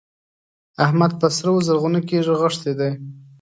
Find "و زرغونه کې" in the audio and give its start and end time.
1.53-2.25